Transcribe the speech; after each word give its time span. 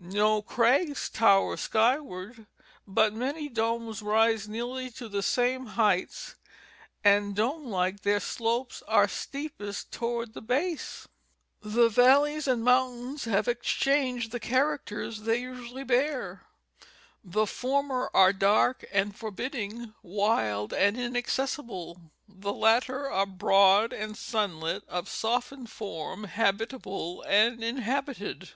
No 0.00 0.42
crags 0.42 1.08
tower 1.08 1.56
skyward, 1.56 2.48
but 2.88 3.14
many 3.14 3.48
domes 3.48 4.02
rise 4.02 4.48
nearly 4.48 4.90
to 4.90 5.08
the 5.08 5.22
same 5.22 5.64
heights, 5.66 6.34
and 7.04 7.36
dome 7.36 7.66
like, 7.66 8.00
their 8.00 8.18
slopes 8.18 8.82
are 8.88 9.06
steepest 9.06 9.92
toward 9.92 10.34
the 10.34 10.42
base. 10.42 11.06
The 11.62 11.88
valleys 11.88 12.48
and 12.48 12.62
the 12.62 12.64
mountains 12.64 13.26
have 13.26 13.46
exchanged 13.46 14.32
the 14.32 14.40
characters 14.40 15.20
they 15.20 15.36
usually 15.38 15.84
bear; 15.84 16.42
the 17.22 17.46
former 17.46 18.10
are 18.12 18.32
dark 18.32 18.84
and 18.90 19.14
forbidding, 19.16 19.94
wild 20.02 20.72
and 20.74 20.98
inaccessible, 20.98 22.00
the 22.28 22.52
latter 22.52 23.08
are 23.08 23.24
broad 23.24 23.92
and 23.92 24.16
sunlit 24.18 24.82
of 24.88 25.08
softened 25.08 25.70
form, 25.70 26.24
habitable 26.24 27.22
and 27.28 27.62
inhabited. 27.62 28.48